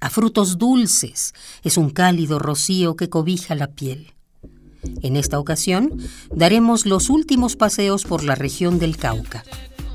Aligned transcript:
a 0.00 0.10
frutos 0.10 0.58
dulces. 0.58 1.34
Es 1.62 1.76
un 1.76 1.90
cálido 1.90 2.38
rocío 2.38 2.96
que 2.96 3.08
cobija 3.08 3.54
la 3.54 3.68
piel. 3.68 4.14
En 5.02 5.16
esta 5.16 5.38
ocasión 5.38 5.98
daremos 6.34 6.86
los 6.86 7.10
últimos 7.10 7.56
paseos 7.56 8.04
por 8.04 8.22
la 8.22 8.34
región 8.34 8.78
del 8.78 8.96
Cauca, 8.96 9.44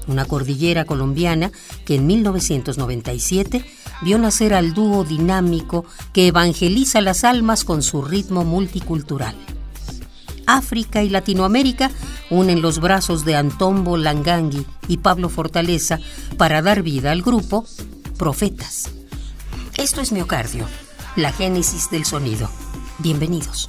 una 0.07 0.25
cordillera 0.25 0.85
colombiana 0.85 1.51
que 1.85 1.95
en 1.95 2.05
1997 2.05 3.65
vio 4.01 4.17
nacer 4.17 4.53
al 4.53 4.73
dúo 4.73 5.03
dinámico 5.03 5.85
que 6.11 6.27
evangeliza 6.27 7.01
las 7.01 7.23
almas 7.23 7.63
con 7.63 7.81
su 7.81 8.01
ritmo 8.01 8.43
multicultural. 8.43 9.35
África 10.45 11.01
y 11.03 11.09
Latinoamérica 11.09 11.89
unen 12.29 12.61
los 12.61 12.79
brazos 12.79 13.23
de 13.23 13.35
Antombo 13.35 13.95
Langangui 13.95 14.65
y 14.89 14.97
Pablo 14.97 15.29
Fortaleza 15.29 15.99
para 16.37 16.61
dar 16.61 16.83
vida 16.83 17.11
al 17.11 17.21
grupo 17.21 17.65
Profetas. 18.17 18.91
Esto 19.83 19.99
es 19.99 20.13
Miocardio, 20.13 20.65
la 21.17 21.33
génesis 21.33 21.89
del 21.91 22.05
sonido. 22.05 22.49
Bienvenidos. 22.99 23.67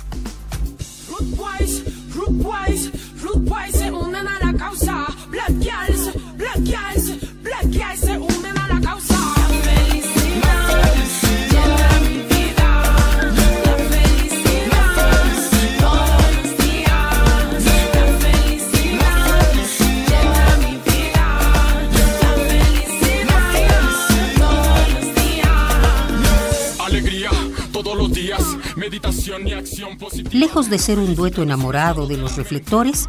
Lejos 30.33 30.71
de 30.71 30.79
ser 30.79 30.99
un 30.99 31.15
dueto 31.15 31.43
enamorado 31.43 32.07
de 32.07 32.17
los 32.17 32.37
reflectores, 32.37 33.09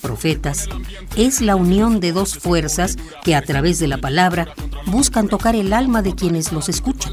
Profetas 0.00 0.68
es 1.16 1.40
la 1.40 1.56
unión 1.56 1.98
de 1.98 2.12
dos 2.12 2.36
fuerzas 2.36 2.96
que 3.22 3.34
a 3.34 3.42
través 3.42 3.78
de 3.78 3.88
la 3.88 3.98
palabra 3.98 4.52
buscan 4.86 5.28
tocar 5.28 5.56
el 5.56 5.72
alma 5.72 6.02
de 6.02 6.14
quienes 6.14 6.52
los 6.52 6.68
escuchan. 6.68 7.12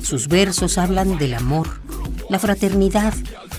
Sus 0.00 0.28
versos 0.28 0.78
hablan 0.78 1.18
del 1.18 1.34
amor, 1.34 1.80
la 2.30 2.38
fraternidad, 2.38 3.12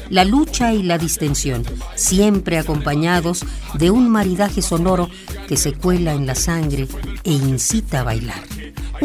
la 0.09 0.23
lucha 0.23 0.73
y 0.73 0.83
la 0.83 0.97
distensión, 0.97 1.63
siempre 1.95 2.57
acompañados 2.57 3.43
de 3.73 3.91
un 3.91 4.09
maridaje 4.09 4.61
sonoro 4.61 5.09
que 5.47 5.57
se 5.57 5.73
cuela 5.73 6.13
en 6.13 6.25
la 6.25 6.35
sangre 6.35 6.87
e 7.23 7.31
incita 7.33 7.99
a 7.99 8.03
bailar. 8.03 8.54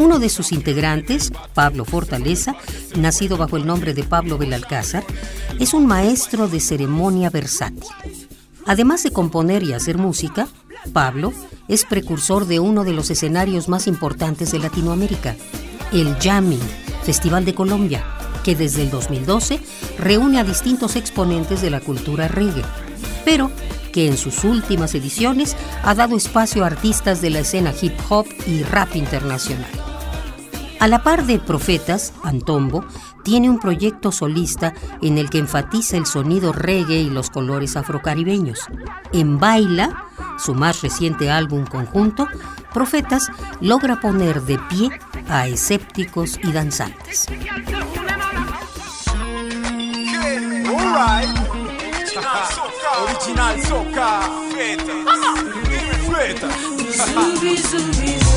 Uno 0.01 0.17
de 0.17 0.29
sus 0.29 0.51
integrantes, 0.51 1.31
Pablo 1.53 1.85
Fortaleza, 1.85 2.55
nacido 2.97 3.37
bajo 3.37 3.55
el 3.55 3.67
nombre 3.67 3.93
de 3.93 4.01
Pablo 4.01 4.39
Belalcázar, 4.39 5.03
es 5.59 5.75
un 5.75 5.85
maestro 5.85 6.47
de 6.47 6.59
ceremonia 6.59 7.29
versátil. 7.29 7.87
Además 8.65 9.03
de 9.03 9.11
componer 9.11 9.61
y 9.61 9.73
hacer 9.73 9.99
música, 9.99 10.47
Pablo 10.91 11.31
es 11.67 11.85
precursor 11.85 12.47
de 12.47 12.59
uno 12.59 12.83
de 12.83 12.93
los 12.93 13.11
escenarios 13.11 13.69
más 13.69 13.85
importantes 13.85 14.51
de 14.51 14.57
Latinoamérica, 14.57 15.35
el 15.93 16.15
Jamming, 16.15 16.67
Festival 17.03 17.45
de 17.45 17.53
Colombia, 17.53 18.03
que 18.43 18.55
desde 18.55 18.81
el 18.81 18.89
2012 18.89 19.59
reúne 19.99 20.39
a 20.39 20.43
distintos 20.43 20.95
exponentes 20.95 21.61
de 21.61 21.69
la 21.69 21.79
cultura 21.79 22.27
reggae, 22.27 22.63
pero 23.23 23.51
que 23.93 24.07
en 24.07 24.17
sus 24.17 24.45
últimas 24.45 24.95
ediciones 24.95 25.55
ha 25.83 25.93
dado 25.93 26.17
espacio 26.17 26.63
a 26.63 26.67
artistas 26.67 27.21
de 27.21 27.29
la 27.29 27.41
escena 27.41 27.71
hip 27.79 27.93
hop 28.09 28.25
y 28.47 28.63
rap 28.63 28.95
internacional. 28.95 29.90
A 30.81 30.87
la 30.87 31.03
par 31.03 31.27
de 31.27 31.37
Profetas, 31.37 32.11
Antombo 32.23 32.83
tiene 33.23 33.51
un 33.51 33.59
proyecto 33.59 34.11
solista 34.11 34.73
en 35.03 35.19
el 35.19 35.29
que 35.29 35.37
enfatiza 35.37 35.95
el 35.95 36.07
sonido 36.07 36.53
reggae 36.53 37.01
y 37.01 37.11
los 37.11 37.29
colores 37.29 37.77
afrocaribeños. 37.77 38.61
En 39.13 39.37
Baila, 39.37 40.05
su 40.39 40.55
más 40.55 40.81
reciente 40.81 41.29
álbum 41.29 41.67
conjunto, 41.67 42.27
Profetas 42.73 43.27
logra 43.59 43.99
poner 43.99 44.41
de 44.41 44.57
pie 44.57 44.89
a 45.29 45.47
escépticos 45.47 46.39
y 46.41 46.51
danzantes. 46.51 47.27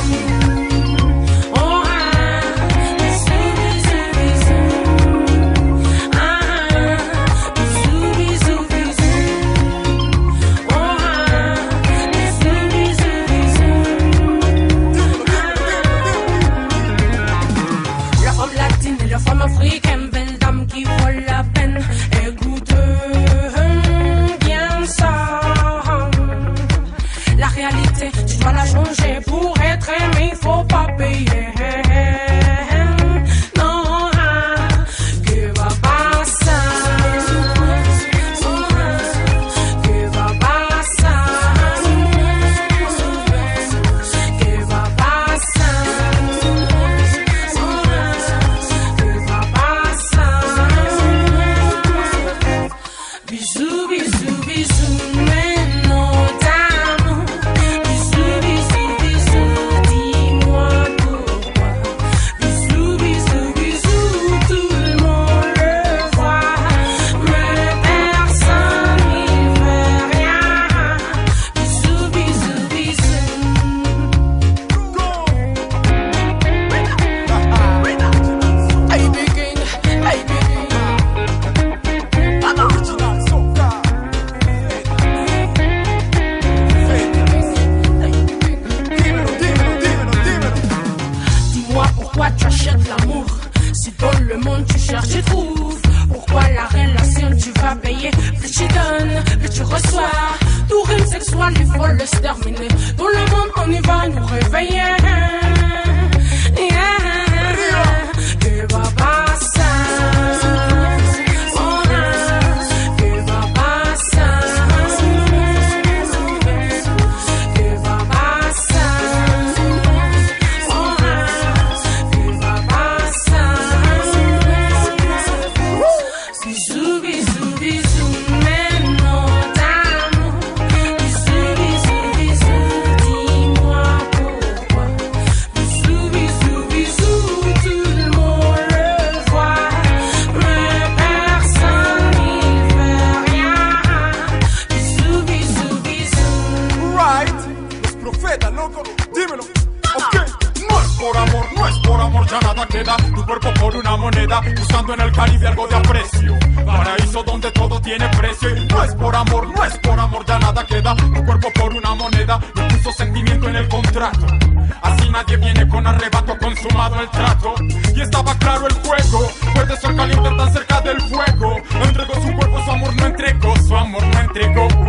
Así 164.82 165.08
nadie 165.10 165.36
viene 165.36 165.68
con 165.68 165.86
arrebato 165.86 166.36
consumado 166.38 167.00
el 167.00 167.08
trato. 167.10 167.54
Y 167.94 168.00
estaba 168.00 168.34
claro 168.38 168.66
el 168.66 168.74
juego, 168.74 169.30
puede 169.54 169.76
ser 169.76 169.96
caliente 169.96 170.30
tan 170.36 170.52
cerca 170.52 170.80
del 170.82 171.00
fuego. 171.02 171.56
Entregó 171.82 172.14
su 172.14 172.32
cuerpo, 172.34 172.64
su 172.64 172.70
amor 172.70 172.96
no 172.96 173.06
entregó, 173.06 173.56
su 173.56 173.76
amor 173.76 174.02
no 174.06 174.20
entregó. 174.20 174.83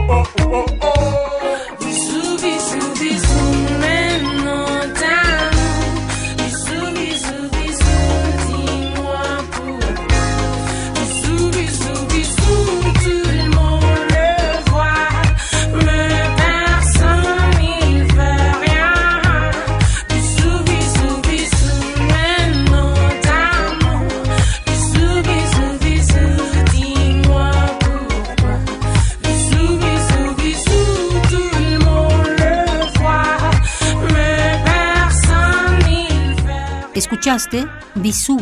Escuchaste 37.35 37.67
Bisú, 37.95 38.37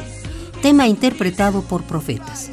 tema 0.61 0.87
interpretado 0.87 1.63
por 1.63 1.83
profetas. 1.83 2.51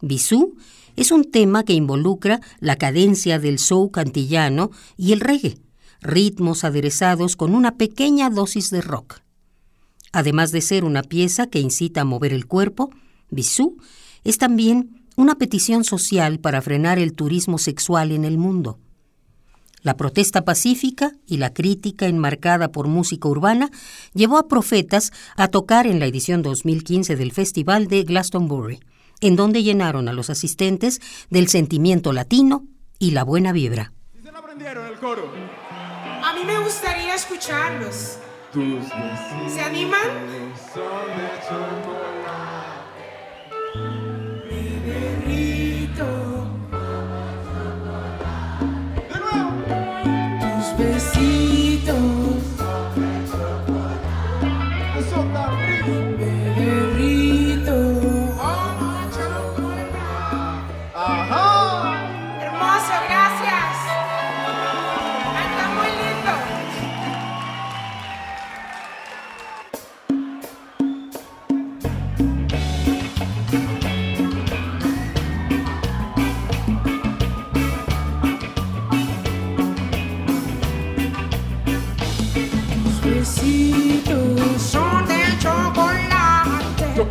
Bisú 0.00 0.54
es 0.94 1.10
un 1.10 1.28
tema 1.28 1.64
que 1.64 1.72
involucra 1.72 2.40
la 2.60 2.76
cadencia 2.76 3.40
del 3.40 3.58
soul 3.58 3.90
cantillano 3.90 4.70
y 4.96 5.10
el 5.10 5.18
reggae, 5.18 5.58
ritmos 6.02 6.62
aderezados 6.62 7.34
con 7.34 7.52
una 7.52 7.78
pequeña 7.78 8.30
dosis 8.30 8.70
de 8.70 8.80
rock. 8.80 9.22
Además 10.12 10.52
de 10.52 10.60
ser 10.60 10.84
una 10.84 11.02
pieza 11.02 11.48
que 11.48 11.58
incita 11.58 12.02
a 12.02 12.04
mover 12.04 12.32
el 12.32 12.46
cuerpo, 12.46 12.90
Bisú 13.28 13.76
es 14.22 14.38
también 14.38 15.04
una 15.16 15.34
petición 15.34 15.82
social 15.82 16.38
para 16.38 16.62
frenar 16.62 17.00
el 17.00 17.12
turismo 17.12 17.58
sexual 17.58 18.12
en 18.12 18.24
el 18.24 18.38
mundo. 18.38 18.78
La 19.82 19.96
protesta 19.96 20.44
pacífica 20.44 21.12
y 21.26 21.38
la 21.38 21.54
crítica 21.54 22.06
enmarcada 22.06 22.70
por 22.70 22.86
música 22.86 23.28
urbana 23.28 23.70
llevó 24.12 24.36
a 24.36 24.46
Profetas 24.46 25.12
a 25.36 25.48
tocar 25.48 25.86
en 25.86 26.00
la 26.00 26.06
edición 26.06 26.42
2015 26.42 27.16
del 27.16 27.32
Festival 27.32 27.86
de 27.86 28.02
Glastonbury, 28.02 28.80
en 29.20 29.36
donde 29.36 29.62
llenaron 29.62 30.08
a 30.08 30.12
los 30.12 30.28
asistentes 30.28 31.00
del 31.30 31.48
sentimiento 31.48 32.12
latino 32.12 32.66
y 32.98 33.12
la 33.12 33.24
buena 33.24 33.52
vibra. 33.52 33.92
A 36.22 36.34
mí 36.34 36.44
me 36.44 36.58
gustaría 36.60 37.14
escucharlos. 37.14 38.18
¿Se 38.52 39.60
animan? 39.60 40.00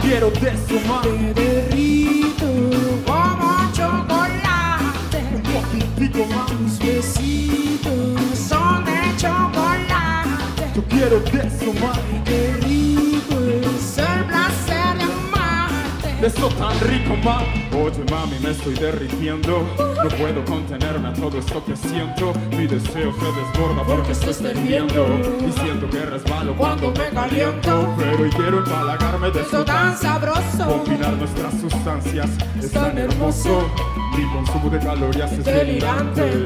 Quiero 0.10 0.32
de 0.32 0.58
su 0.68 0.80
mano. 0.88 1.34
Te 1.36 1.42
derrito 1.42 2.48
como 3.06 3.72
chocolate. 3.74 5.20
Un 5.36 5.44
poquitico 5.54 6.26
más. 6.34 6.50
Tus 6.50 6.80
besitos 6.80 8.40
son 8.50 8.86
de 8.86 9.00
chocolate. 9.18 10.64
Yo 10.76 10.84
quiero 10.86 11.20
de 11.20 11.44
su 11.60 11.74
mano. 11.74 12.02
Qué 12.26 12.56
rico 12.62 13.36
es 13.62 13.98
el 14.00 14.26
placer 14.26 14.79
de. 16.20 16.28
Eso 16.28 16.48
tan 16.50 16.80
rico, 16.82 17.16
ma. 17.24 17.42
Oye, 17.78 18.04
mami, 18.10 18.40
me 18.40 18.52
estoy 18.52 18.74
derritiendo. 18.76 19.66
No 19.78 20.10
puedo 20.10 20.44
contenerme 20.46 21.10
a 21.10 21.14
todo 21.14 21.38
esto 21.38 21.64
que 21.66 21.76
siento. 21.76 22.34
Mi 22.52 22.68
deseo 22.68 23.14
se 23.14 23.26
desborda 23.26 23.84
porque 23.86 24.12
estoy 24.12 24.34
perdiendo. 24.34 25.08
Y 25.48 25.52
siento 25.52 25.90
que 25.90 26.06
resbalo 26.06 26.56
cuando 26.56 26.92
me 26.92 27.10
caliento. 27.10 27.94
Pero 27.98 28.24
hoy 28.24 28.30
quiero 28.30 28.60
empalagarme 28.60 29.32
de 29.32 29.42
Eso 29.42 29.66
tan 29.66 29.98
sabroso. 29.98 30.66
Combinar 30.68 31.14
nuestras 31.14 31.54
sustancias 31.60 32.30
es 32.58 32.72
tan 32.72 32.98
hermoso. 32.98 33.70
Mi 34.18 34.26
consumo 34.34 34.70
de 34.70 34.80
calorías 34.80 35.32
es 35.32 35.46
delirante. 35.46 36.46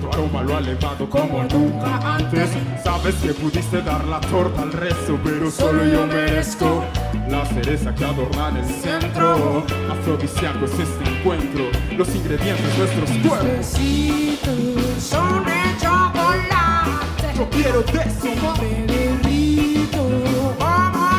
Tu 0.00 0.08
aroma 0.12 0.42
lo 0.42 0.56
ha 0.56 0.58
elevado 0.58 1.08
como 1.08 1.44
nunca 1.44 2.16
antes. 2.16 2.50
Sabes 2.82 3.14
que 3.16 3.32
pudiste 3.34 3.82
dar 3.82 4.04
la 4.04 4.20
torta 4.20 4.62
al 4.62 4.72
resto, 4.72 5.18
pero 5.24 5.50
solo 5.50 5.84
yo 5.84 6.06
merezco 6.06 6.84
la 7.28 7.44
cereza 7.46 7.94
que 7.94 8.04
adorna 8.04 8.48
en 8.50 8.56
el 8.58 8.66
centro. 8.66 9.64
Afrodisíaco 9.90 10.64
es 10.64 10.78
este 10.78 11.10
encuentro, 11.10 11.64
los 11.96 12.14
ingredientes 12.14 12.78
nuestros 12.78 13.10
cuerpos. 13.26 13.58
Besitos 13.58 15.02
son 15.02 15.44
de 15.44 15.52
chocolate. 15.80 17.36
Yo 17.36 17.48
quiero 17.50 17.82
de 17.82 17.98
eso, 18.00 18.28
como 18.40 18.54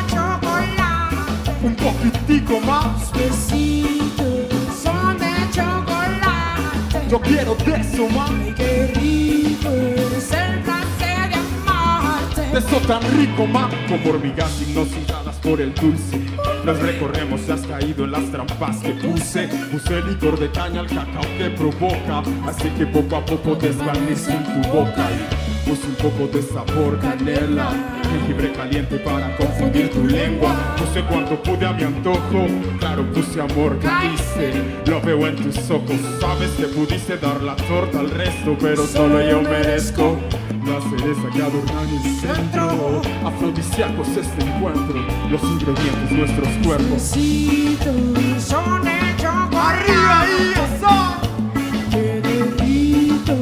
chocolate. 0.08 1.16
Un 1.64 1.76
poquitico 1.76 2.60
más. 2.62 3.12
Besitos 3.14 4.48
son 4.82 5.18
de 5.18 5.32
chocolate. 5.52 7.08
Yo 7.10 7.20
quiero 7.20 7.56
de 7.56 7.82
eso. 7.82 8.08
Ay, 8.20 8.54
qué 8.56 8.92
rico 8.96 9.70
es 10.18 10.32
el 10.32 10.62
placer 10.62 11.30
de 11.30 11.36
amarte. 11.68 12.42
De 12.42 12.60
eso 12.60 12.78
tan 12.88 13.02
rico, 13.18 13.46
ma, 13.46 13.70
como 13.88 14.10
hormigas 14.10 14.62
hipnotizadas 14.62 15.27
por 15.48 15.62
el 15.62 15.74
dulce. 15.74 16.20
Nos 16.66 16.80
recorremos 16.80 17.50
has 17.50 17.62
caído 17.62 18.04
en 18.04 18.12
las 18.12 18.30
trampas 18.32 18.78
que 18.78 18.92
puse. 18.92 19.48
Puse 19.72 20.02
licor 20.02 20.38
de 20.38 20.52
caña 20.52 20.82
al 20.82 20.88
cacao 20.88 21.24
que 21.38 21.50
provoca. 21.52 22.24
Así 22.46 22.70
que 22.72 22.86
poco 22.86 23.16
a 23.16 23.26
poco 23.26 23.56
desvanece 23.56 24.34
en 24.34 24.44
tu 24.44 24.70
boca. 24.70 25.08
Y 25.10 25.70
puse 25.70 25.88
un 25.88 25.96
poco 25.96 26.28
de 26.28 26.42
sabor 26.42 27.00
canela. 27.00 27.72
Jengibre 28.12 28.52
caliente 28.52 28.98
para 28.98 29.36
confundir 29.38 29.90
tu 29.90 30.04
lengua. 30.06 30.54
Puse 30.78 31.02
cuanto 31.06 31.42
pude 31.42 31.66
a 31.66 31.72
mi 31.72 31.84
antojo. 31.84 32.46
Claro, 32.80 33.06
puse 33.14 33.40
amor, 33.40 33.80
caíste. 33.80 34.52
Lo 34.86 35.02
veo 35.02 35.28
en 35.28 35.36
tus 35.38 35.58
ojos. 35.70 35.98
Sabes 36.20 36.52
que 36.52 36.66
pudiste 36.66 37.18
dar 37.18 37.42
la 37.42 37.56
torta 37.56 38.02
al 38.02 38.10
resto, 38.10 38.58
pero 38.60 38.86
solo 38.86 39.22
yo 39.22 39.42
merezco. 39.42 40.18
La 40.68 40.82
cereza 40.82 41.30
que 41.34 41.42
adorna 41.42 41.82
en 41.84 41.90
el 41.96 42.16
centro 42.20 43.02
Afrodisíacos 43.26 44.08
este 44.10 44.44
encuentro 44.44 44.96
Los 45.30 45.42
ingredientes 45.42 46.12
nuestros 46.12 46.50
cuerpos 46.62 46.92
Besitos 46.92 48.44
son 48.44 48.84
de 48.84 49.00
chocolate. 49.18 49.58
¡Arriba 49.58 50.22
ahí, 50.22 50.54
eso! 50.54 50.96
Te 51.90 52.22
derrito 52.22 53.36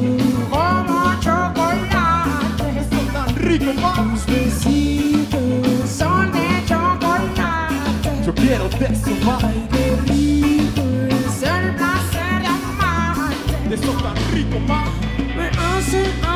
como 0.50 1.14
chocolate. 1.20 2.80
Eso 2.80 3.00
tan 3.12 3.34
rico, 3.34 3.72
más 3.80 3.96
Tus 3.96 4.26
besitos 4.26 5.90
son 5.90 6.30
de 6.30 6.64
chocolate. 6.64 8.24
Yo 8.24 8.34
quiero 8.34 8.68
de 8.68 8.86
eso, 8.86 9.10
Ay, 9.42 9.68
qué 9.72 9.96
rico 10.12 10.82
es 11.08 11.42
el 11.42 11.74
placer 11.74 12.40
de 12.40 12.46
amarte. 12.46 13.68
De 13.68 13.74
eso 13.74 13.92
tan 13.94 14.16
rico, 14.32 14.60
más 14.60 14.88
Me 15.36 15.48
hace 15.48 16.35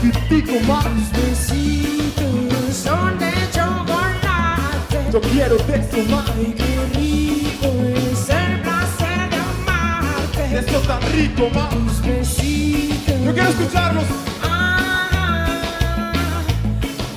poquitico 0.00 0.60
más. 0.66 0.84
Tus 0.84 1.12
besitos 1.12 2.76
son 2.76 3.18
de 3.18 3.32
chocolate. 3.52 4.98
Yo 5.12 5.20
quiero 5.20 5.56
de 5.56 5.76
eso 5.76 6.10
más. 6.10 6.30
Ay, 6.36 6.54
qué 6.56 6.98
rico 6.98 7.68
es 7.84 8.28
el 8.30 8.60
placer 8.60 9.30
de 9.30 9.36
amarte. 9.36 10.58
Eso 10.58 10.78
tan 10.80 11.02
rico 11.12 11.48
más. 11.54 11.70
Tus 11.70 12.02
besitos. 12.02 13.14
Yo 13.24 13.32
quiero 13.34 13.48
escucharlos. 13.50 14.04
Ah, 14.42 15.50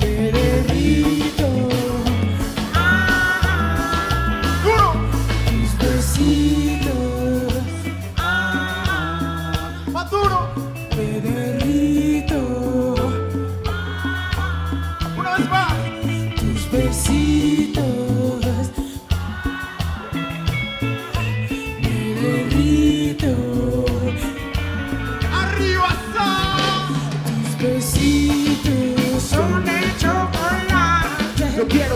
te 0.00 0.32
derrito. 0.32 1.48
Ah, 2.74 4.42
Duro. 4.64 4.92
tus 5.46 5.70
besitos. 5.78 7.54
Ah, 8.16 9.52
Más 9.92 10.10
duro. 10.10 10.50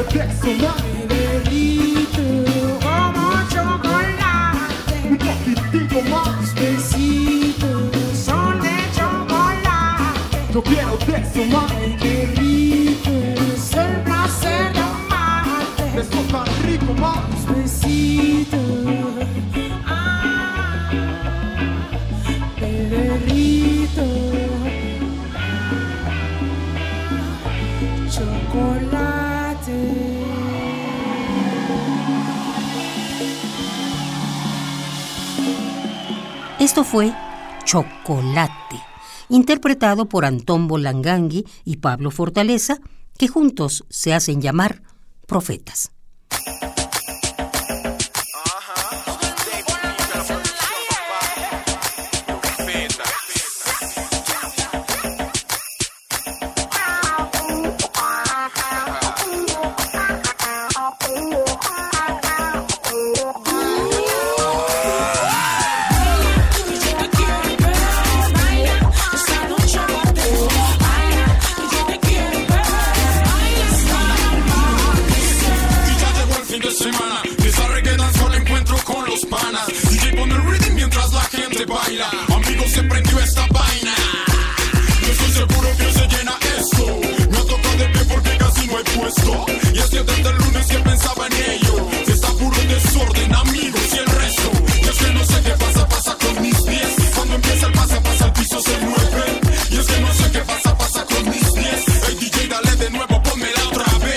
Quiero 0.05 0.27
de 0.27 0.33
eso 0.33 0.53
más. 0.63 0.83
Me 0.83 1.07
derrito 1.07 2.23
como 2.83 3.25
chocolate. 3.49 4.97
Un 5.09 5.17
poquitico 5.17 6.03
más. 6.11 6.41
Tus 6.41 6.55
besitos 6.55 8.19
son 8.25 8.61
de 8.61 8.77
chocolate. 8.95 10.53
Yo 10.53 10.63
quiero 10.63 10.97
de 10.99 11.17
eso 11.17 11.41
Esto 36.59 36.85
fue 36.85 37.13
Chocolate, 37.67 38.81
interpretado 39.29 40.09
por 40.09 40.25
Antón 40.25 40.69
Bolangangui 40.69 41.45
y 41.67 41.77
Pablo 41.77 42.11
Fortaleza, 42.11 42.79
que 43.19 43.29
juntos 43.29 43.85
se 43.91 44.15
hacen 44.15 44.41
llamar 44.41 44.83
profetas. 45.27 45.93
El 90.97 91.03
lunes 91.03 91.03
que 91.03 91.03
pensaba 91.03 91.27
en 91.27 91.33
ello. 91.51 91.89
Está 92.07 92.29
puro 92.33 92.57
desorden, 92.69 93.35
amigos 93.35 93.81
y 93.93 93.99
el 93.99 94.07
resto. 94.07 94.51
Y 94.83 94.89
es 94.89 94.99
que 94.99 95.13
no 95.13 95.25
sé 95.25 95.43
qué 95.43 95.51
pasa, 95.51 95.89
pasa 95.89 96.17
con 96.19 96.43
mis 96.43 96.61
pies. 96.63 96.97
Cuando 97.15 97.35
empieza 97.35 97.67
el 97.67 97.73
pasa, 97.73 98.01
pasa 98.03 98.27
el 98.27 98.33
piso 98.33 98.61
se 98.61 98.79
mueve. 98.79 99.41
Y 99.71 99.77
es 99.77 99.87
que 99.87 100.01
no 100.01 100.13
sé 100.15 100.31
qué 100.33 100.41
pasa, 100.41 100.79
pasa 100.79 101.05
con 101.05 101.25
mis 101.31 101.51
pies. 101.51 101.85
Hey 102.07 102.17
DJ 102.21 102.49
dale 102.49 102.77
de 102.77 102.91
nuevo, 102.91 103.23
ponmela 103.23 103.69
otra 103.69 103.99
vez. 103.99 104.17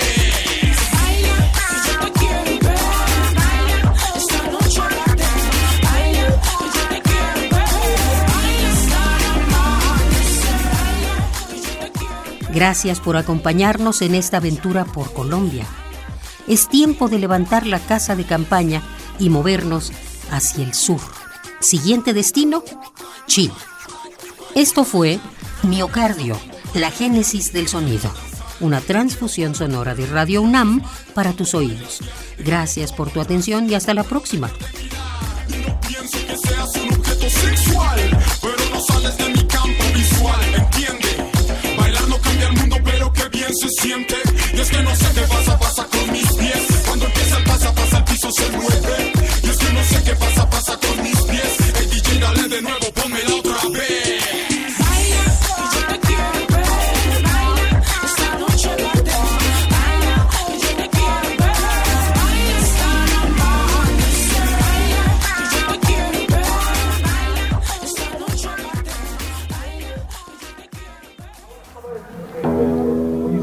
Gracias 12.52 13.00
por 13.00 13.16
acompañarnos 13.16 14.02
en 14.02 14.14
esta 14.14 14.38
aventura 14.38 14.84
por 14.84 15.12
Colombia. 15.12 15.66
Es 16.50 16.68
tiempo 16.68 17.08
de 17.08 17.20
levantar 17.20 17.64
la 17.64 17.78
casa 17.78 18.16
de 18.16 18.24
campaña 18.24 18.82
y 19.20 19.30
movernos 19.30 19.92
hacia 20.32 20.64
el 20.64 20.74
sur. 20.74 21.00
Siguiente 21.60 22.12
destino, 22.12 22.64
Chile. 23.28 23.54
Esto 24.56 24.82
fue 24.82 25.20
Miocardio, 25.62 26.36
la 26.74 26.90
génesis 26.90 27.52
del 27.52 27.68
sonido. 27.68 28.10
Una 28.58 28.80
transfusión 28.80 29.54
sonora 29.54 29.94
de 29.94 30.06
Radio 30.06 30.42
UNAM 30.42 30.82
para 31.14 31.34
tus 31.34 31.54
oídos. 31.54 32.00
Gracias 32.40 32.92
por 32.92 33.10
tu 33.12 33.20
atención 33.20 33.70
y 33.70 33.74
hasta 33.74 33.94
la 33.94 34.02
próxima. 34.02 34.50
pienso 35.86 36.18
que 36.26 36.36
seas 36.36 36.74
un 36.82 36.94
objeto 36.94 37.30
sexual, 37.30 38.18
pero 38.42 38.70
no 38.72 38.80